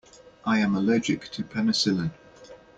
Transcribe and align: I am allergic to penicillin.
I 0.45 0.57
am 0.57 0.73
allergic 0.73 1.29
to 1.29 1.43
penicillin. 1.43 2.09